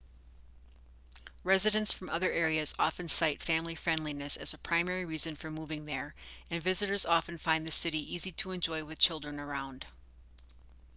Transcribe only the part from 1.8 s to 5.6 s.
from other areas often cite family-friendliness as a primary reason for